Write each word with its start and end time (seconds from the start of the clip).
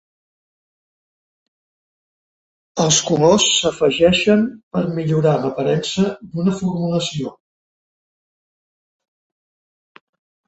Els 2.85 3.01
colors 3.09 3.43
s'afegeixen 3.57 4.41
per 4.77 4.81
millorar 4.95 5.35
l'aparença 5.43 6.05
d'una 6.31 6.55
formulació. 6.61 7.35